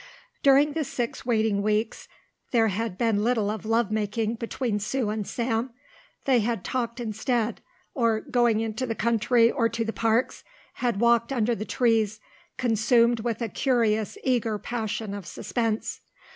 [0.41, 2.07] During the six waiting weeks
[2.49, 5.73] there had been little of love making between Sue and Sam.
[6.25, 7.61] They had talked instead,
[7.93, 10.43] or, going into the country or to the parks,
[10.81, 12.19] had walked under the trees
[12.57, 16.01] consumed with a curious eager passion of suspense.